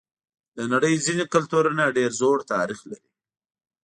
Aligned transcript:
د 0.57 0.59
نړۍ 0.73 0.93
ځینې 1.05 1.23
کلتورونه 1.33 1.83
ډېر 1.97 2.11
زوړ 2.19 2.37
تاریخ 2.53 2.79
لري. 2.89 3.09